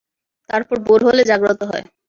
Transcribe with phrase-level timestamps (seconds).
[0.49, 1.85] তারপর ভোর হলে জাগ্রত হয়।